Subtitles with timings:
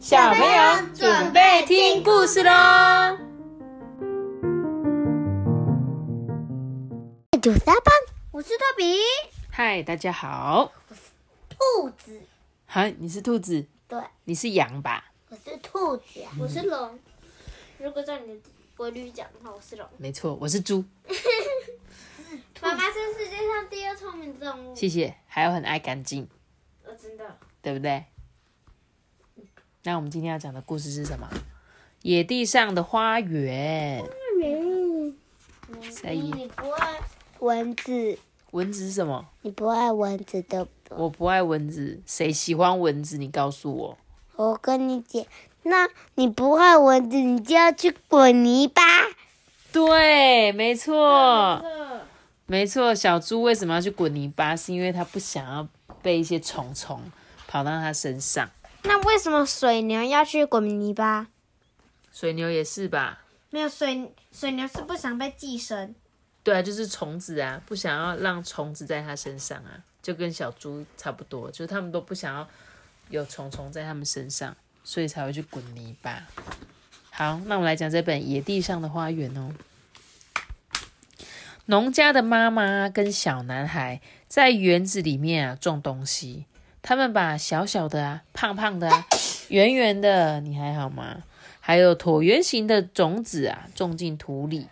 [0.00, 3.18] 小朋友准备听故事喽！
[7.42, 7.92] 九三班，
[8.30, 8.96] 我是托比，
[9.50, 10.72] 嗨，大家好。
[10.88, 11.00] 我是
[11.50, 12.18] 兔子，
[12.64, 15.04] 嗨，你是兔子，对，你是羊吧？
[15.28, 16.32] 我是兔子啊。
[16.40, 16.98] 我是龙。
[17.76, 18.40] 如果照你的
[18.78, 19.86] 规律讲的话，我是龙。
[19.98, 20.82] 没错，我是猪。
[22.62, 24.74] 妈妈是世界上第二聪明的动物。
[24.74, 26.26] 谢谢，还有很爱干净，
[26.86, 27.36] 我真的。
[27.60, 28.02] 对不对？
[29.82, 31.26] 那我们今天要讲的故事是什么？
[32.02, 34.02] 野地上的花园。
[34.02, 34.08] 花
[34.38, 35.14] 园
[35.90, 37.00] 所以你不爱
[37.38, 38.18] 蚊子，
[38.50, 39.26] 蚊子是什么？
[39.40, 40.66] 你不爱蚊子的。
[40.90, 43.16] 我不爱蚊子，谁喜欢蚊子？
[43.16, 43.98] 你告诉我。
[44.36, 45.24] 我跟你讲，
[45.62, 48.82] 那你不爱蚊子，你就要去滚泥巴。
[49.72, 51.64] 对，没错，
[52.44, 52.94] 没错。
[52.94, 54.54] 小猪为什么要去滚泥巴？
[54.54, 55.66] 是因为它不想要
[56.02, 57.00] 被一些虫虫
[57.46, 58.50] 跑到它身上。
[58.82, 61.28] 那为什么水牛要去滚泥巴？
[62.12, 63.22] 水牛也是吧？
[63.50, 65.94] 没有水，水牛是不想被寄生。
[66.42, 72.48] 对啊，就是虫子啊，不想要让虫子在它身上啊，就跟小猪差不多，就是他们都不想要
[73.10, 76.26] 有虫虫在他们身上，所以才会去滚泥巴。
[77.10, 79.52] 好，那我们来讲这本《野地上的花园》哦。
[81.66, 86.46] 农家的妈妈跟小男孩在园子里面啊种东西，
[86.82, 89.06] 他们把小小的啊、胖胖的啊、
[89.48, 91.22] 圆圆的，你还好吗？
[91.60, 94.68] 还有椭圆形的种子啊种进土里。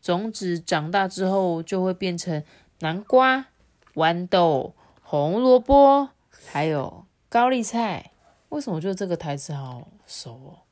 [0.00, 2.44] 种子长大之后，就会变成
[2.78, 3.46] 南瓜、
[3.94, 6.10] 豌豆、红萝卜，
[6.46, 8.12] 还有高丽菜。
[8.50, 10.62] 为什么我觉得这个台词好熟哦？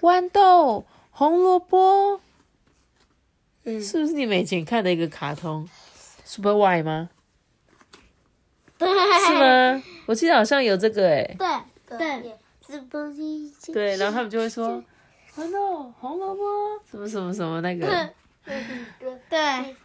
[0.00, 2.20] 豌豆、红萝卜，
[3.64, 5.66] 嗯是不是你们以前看的一个卡通
[6.24, 7.08] Super Y 吗？
[8.78, 8.88] 对，
[9.26, 9.82] 是吗？
[10.06, 11.36] 我记得好像有这个诶。
[11.38, 13.72] 对对，是不是？
[13.72, 14.82] 对，然后他们就会说
[15.34, 16.42] 豌豆、红萝卜，
[16.90, 17.86] 什么什么什么那个。
[19.28, 19.76] 对，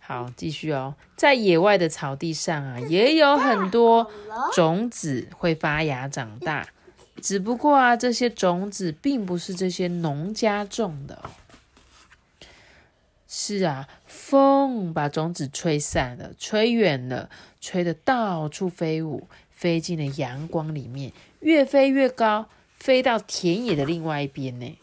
[0.00, 0.94] 好，继续哦。
[1.16, 4.10] 在野外的草地上啊，也有很多
[4.52, 6.66] 种子会发芽长大，
[7.22, 11.30] 只不过啊，这些种子并不是这些农家种的哦。
[13.28, 17.28] 是啊，风把种子吹散了，吹远了，
[17.66, 24.78] 吹得到处飞舞，飞进了阳光里面，越飞越高，飞到田野的另外一边呢。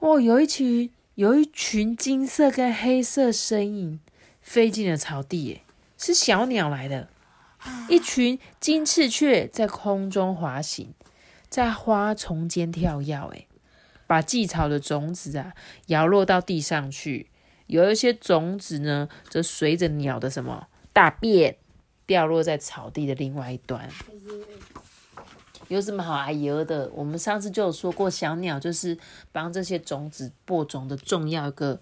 [0.00, 4.00] 哦，有一群有一群金色跟黑色身影
[4.40, 5.62] 飞进了草地，耶，
[5.96, 7.08] 是小鸟来的。
[7.88, 10.92] 一群金翅雀在空中滑行，
[11.48, 13.46] 在花丛间跳跃，哎，
[14.08, 15.52] 把蓟草的种子啊
[15.86, 17.28] 摇落到地上去。
[17.68, 21.56] 有一些种子呢，则随着鸟的什么大便
[22.06, 23.88] 掉落在草地的另外一端。
[25.68, 26.90] 有什么好哎呦的？
[26.94, 28.98] 我们上次就有说过，小鸟就是
[29.30, 31.80] 帮这些种子播种的重要一个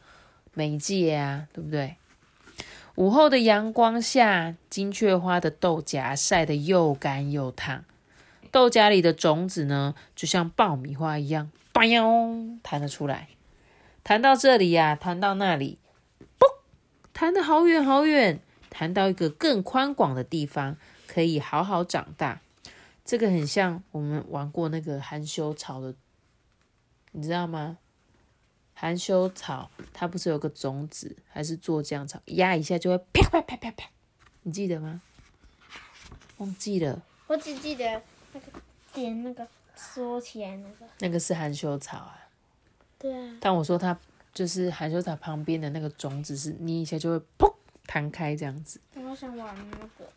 [0.54, 1.97] 媒介啊，对不对？
[2.94, 7.84] 午后的阳光下，金雀花的豆荚晒得又干又烫，
[8.53, 13.28] 豆荚里的种子呢，就像爆米花一样，吧哟弹了出来，
[14.04, 15.78] 弹到这里呀、弹到那里，
[16.38, 16.47] 嘣，
[17.12, 18.41] 弹得好远好远，
[18.71, 22.41] 弹到一个更宽广的地方，可以好好长大。
[23.05, 25.95] 这个很像我们玩过那个含羞草的，
[27.11, 27.77] 你知道吗？
[28.73, 33.91] 含羞草它不是有个种子，还是做酱草，压一下就会啪啪啪啪啪，
[34.45, 35.03] 你记得吗？
[36.39, 38.01] 忘记了，我只记得
[38.33, 38.47] 那个
[38.95, 40.87] 点那个缩起来那个。
[41.01, 42.17] 那个是含羞草啊。
[42.99, 43.37] 对啊。
[43.41, 43.99] 但我说它
[44.33, 47.53] 就是含羞草旁边的那个种子是捏一下就会砰
[47.91, 48.81] 弹开这样子。
[48.95, 50.09] 我想玩那个。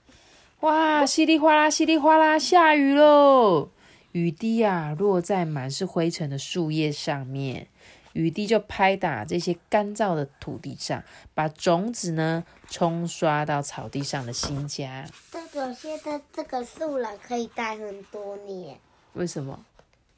[0.59, 3.69] 哇，稀里哗啦，稀里哗啦，下雨喽！
[4.11, 7.67] 雨滴啊，落在满是灰尘的树叶上面，
[8.13, 11.03] 雨滴就拍打这些干燥的土地上，
[11.33, 15.03] 把种子呢冲刷到草地上的新家。
[15.31, 18.77] 这个现在这个树懒可以待很多年。
[19.13, 19.65] 为什么？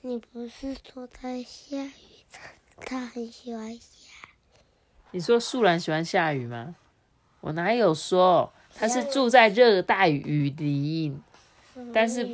[0.01, 1.91] 你不是说它下雨，
[2.81, 3.81] 它很喜欢下。
[5.11, 6.75] 你说树懒喜欢下雨吗？
[7.45, 8.51] 我哪有说？
[8.75, 11.15] 他是住在热带雨林，
[11.93, 12.27] 但是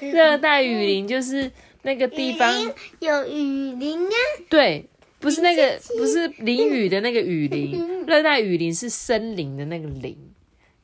[0.00, 1.50] 热带雨林就是
[1.82, 2.54] 那个地方，
[3.00, 4.12] 有雨林啊，
[4.48, 7.76] 对，不是那个不是淋雨的那个雨林，
[8.06, 10.16] 热带雨林是森林的那个林。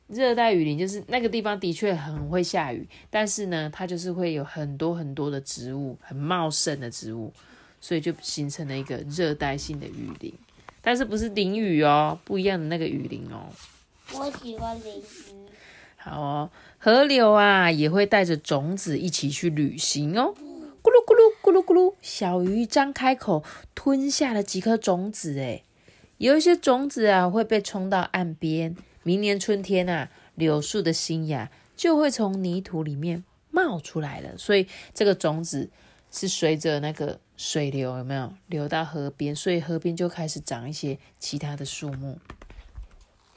[0.07, 7.33] 热带雨林就是那个地方的确很会下雨，但是呢，它就是会有很多很多的植物，很茂盛的植物，
[7.79, 10.33] 所以就形成了一个热带性的雨林。
[10.87, 13.49] 但是不是淋雨哦，不一样的那个雨林哦。
[14.13, 15.03] 我喜欢淋雨。
[15.97, 20.33] 好哦，河流啊也会带着种子一起去旅行哦。
[20.81, 23.43] 咕噜咕噜咕噜咕噜，小鱼张开口
[23.75, 25.65] 吞下了几颗种子，诶，
[26.19, 28.73] 有一些种子啊会被冲到岸边。
[29.03, 34.37] 明年春天啊，柳树的新芽就会从泥土里面冒出来了。
[34.37, 35.69] 所以这个种子
[36.09, 42.19] 是随着那个水流有没有流到河边，所以河边就开始长一些其他的树木。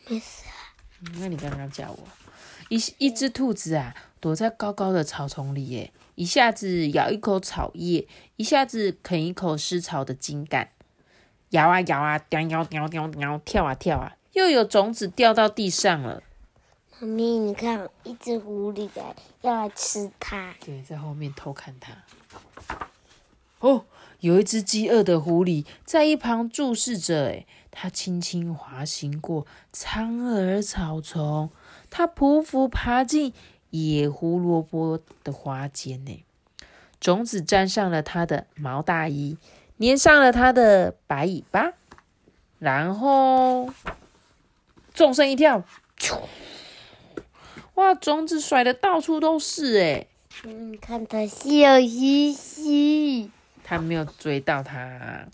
[0.08, 1.99] 没事啊，嗯那你刚刚叫我，
[2.70, 10.70] 一一只兔子啊，躲在高高的草丛里，耶，一下子咬一口草叶，一下子啃一口湿草的茎干，
[11.50, 16.23] 摇啊摇啊，叼叼叼叼叼，跳啊跳啊，又有种子掉到地上了。
[16.99, 20.55] 妈咪，你看，一只狐狸来要来吃它。
[20.64, 21.93] 对，在后面偷看它。
[23.61, 23.85] 哦，
[24.21, 31.51] 有一只饥饿的狐狸在一旁注视着，诶，它轻轻滑行过苍耳草丛，
[31.91, 33.33] 它匍匐爬进
[33.71, 36.25] 野胡萝卜的花间，呢。
[36.99, 39.39] 种子沾上了它的毛大衣，
[39.79, 41.73] 粘上了它的白尾巴，
[42.59, 43.71] 然后
[44.93, 45.65] 纵身一跳，
[45.99, 46.19] 咻！
[47.75, 50.07] 哇，种子甩的到处都是，诶。
[50.45, 53.31] 嗯，看它笑嘻嘻。
[53.70, 55.25] 他没有追到他，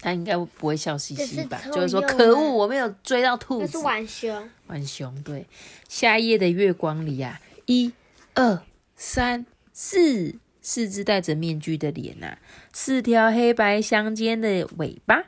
[0.00, 1.58] 他应该不会笑嘻嘻吧？
[1.62, 3.82] 是就是说，可恶，我没有追到兔子那是。
[3.82, 5.46] 浣熊，浣熊对，
[5.88, 7.94] 夏夜的月光里啊，一、
[8.34, 8.62] 二、
[8.94, 12.36] 三、四，四只戴着面具的脸呐、
[12.74, 15.24] 四条黑白相间的尾巴。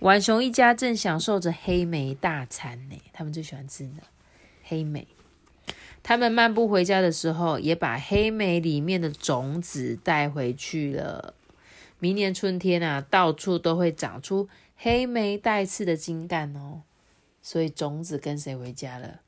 [0.00, 4.02] 浣熊一家正享受着黑莓大餐呢，他们最喜欢吃的
[4.64, 5.06] 黑莓。
[6.06, 11.34] 他们漫步回家的时候，也把黑莓里面的种子带回去了。
[11.98, 16.82] 明年春天啊，到处都会长出黑莓带刺的茎干哦。
[17.42, 19.22] 所以种子跟谁回家了？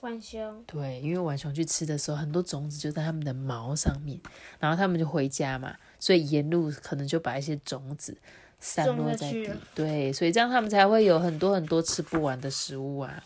[0.00, 4.18] 浣熊，对，因为浣熊去吃的时候，很多种子就在它们的毛上面，
[4.58, 8.16] 然后它们就回家嘛，所以沿路可能就把一些种子
[8.58, 9.50] 散落在地。
[9.74, 13.22] 对，所以这样它们才会有很多很多吃不完的食物啊。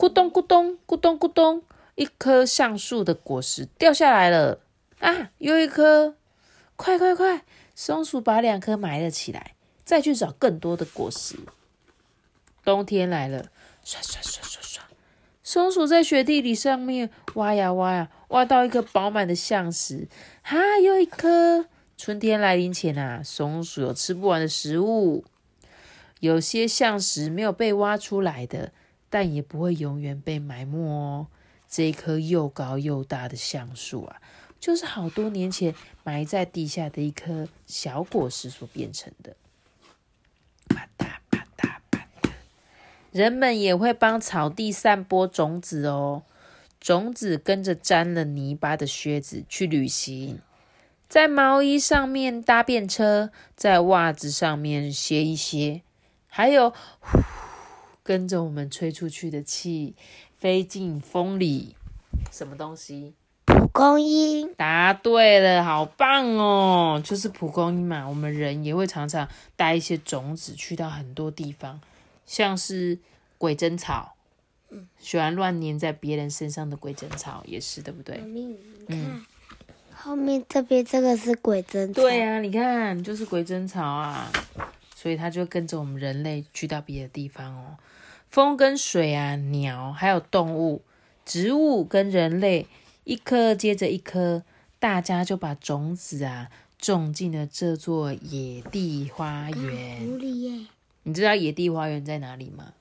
[0.00, 1.62] 咕咚咕咚咕咚咕咚，
[1.94, 4.60] 一颗橡树的果实掉下来了
[4.98, 5.30] 啊！
[5.36, 6.16] 又一颗，
[6.74, 7.44] 快快快！
[7.74, 9.54] 松鼠把两颗埋了起来，
[9.84, 11.36] 再去找更多的果实。
[12.64, 13.50] 冬天来了，
[13.84, 14.82] 刷刷刷刷刷，
[15.42, 20.08] 松鼠在雪地里上面挖呀挖呀，挖到一颗饱满的橡实，
[20.40, 21.66] 哈，又一颗。
[21.98, 25.26] 春天来临前啊，松鼠有吃不完的食物。
[26.20, 28.72] 有些橡实没有被挖出来的，
[29.10, 31.26] 但也不会永远被埋没哦。
[31.68, 34.22] 这一棵又高又大的橡树啊，
[34.58, 39.36] 就是好多年前埋在地下的一颗小果实所变成的。
[40.68, 42.30] 啪嗒啪嗒啪嗒，
[43.12, 46.22] 人们也会帮草地散播种子哦。
[46.80, 50.40] 种子跟着沾了泥巴的靴子去旅行，
[51.08, 55.82] 在毛衣上面搭便车，在袜子上面歇一歇，
[56.26, 56.72] 还有
[58.10, 59.94] 跟着我们吹出去的气
[60.36, 61.76] 飞进风里。
[62.32, 63.14] 什么东西？
[63.46, 67.00] 蒲公英，答对了，好棒哦！
[67.04, 71.80] 就是蒲公英嘛，我们人也会常常带一些种子去到很多地方，
[72.26, 72.98] 像是
[73.38, 74.16] 鬼针草，
[74.98, 78.24] 喜欢乱粘在别人身上的鬼针草也是，对不对妈？
[78.24, 78.56] 咪，
[78.88, 79.26] 你看，
[79.94, 82.02] 后面这边这个是鬼针草。
[82.02, 84.32] 对啊，你看，就是鬼针草啊，
[84.96, 87.76] 所以它就跟着我们人类去到别的地方哦。
[88.30, 90.82] 风跟水啊，鸟还有动物、
[91.24, 92.68] 植物跟人类，
[93.02, 94.44] 一颗接着一颗，
[94.78, 100.20] 大家就把种子啊种进了这座野地花园。
[101.02, 102.72] 你知道野地花园在哪里吗？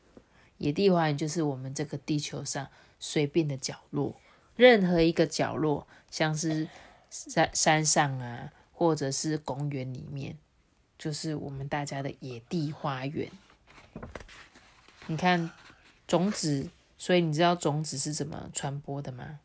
[0.60, 2.68] 野地花园就是我们这个地球上
[3.00, 4.16] 随便的角落，
[4.56, 6.68] 任何一个角落，像是
[7.10, 10.38] 山山上啊，或者是公园里面，
[11.00, 13.28] 就是我们大家的野地花园。
[15.10, 15.50] 你看
[16.08, 19.40] 种子，所以你知道种子是怎么传播的吗？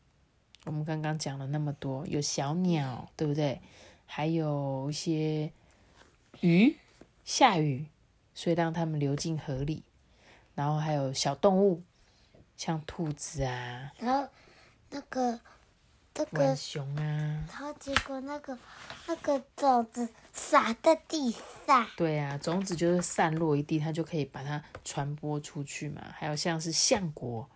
[0.66, 3.62] 我们刚刚讲了那么多，有小鸟，对不对？
[4.04, 5.50] 还有一些
[6.40, 6.76] 鱼，
[7.24, 7.86] 下雨，
[8.34, 9.82] 所以让它们流进河里。
[10.54, 11.82] 然后还有小动物，
[12.58, 14.28] 像兔子啊、然后
[14.90, 15.40] 那个
[16.14, 18.56] 这浣个，熊啊，然后结果那个
[19.08, 21.34] 那个种子撒在地
[21.66, 26.00] 上，对啊，种子就是散落一地，它就可以把它传播出去嘛。
[26.16, 27.48] 还有像是橡果，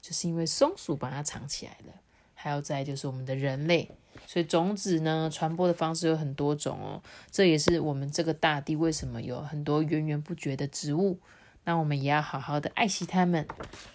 [0.00, 1.92] 就是因为松鼠把它藏起来了。
[2.40, 3.90] 还有再就是我们的人类，
[4.24, 7.02] 所以种子呢传播的方式有很多种哦。
[7.32, 11.18] 这也是我们这个大地为什么有很多源源不绝的植物，
[11.68, 13.46] 那我们也要好好的爱惜它们。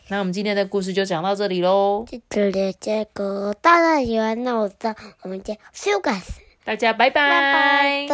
[0.07, 2.05] 那我们今天的故事就讲到这里喽。
[2.07, 3.03] 谢谢大家
[5.73, 6.21] 收看，
[6.63, 8.05] 大家拜拜。